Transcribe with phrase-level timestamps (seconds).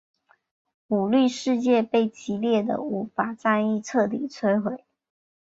[0.87, 4.83] 舞律世界被激烈的舞法战役彻底摧毁。